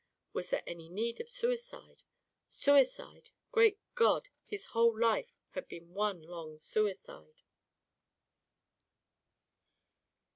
Was 0.33 0.49
there 0.49 0.63
any 0.65 0.89
need 0.89 1.21
of 1.21 1.29
suicide? 1.29 2.01
Suicide! 2.49 3.29
Great 3.51 3.77
God! 3.93 4.29
his 4.43 4.65
whole 4.73 4.99
life 4.99 5.35
had 5.51 5.67
been 5.67 5.93
one 5.93 6.23
long 6.23 6.57
suicide. 6.57 7.43